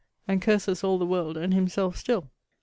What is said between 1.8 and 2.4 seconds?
still.